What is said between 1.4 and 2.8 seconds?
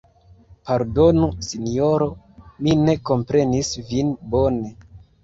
Sinjoro, mi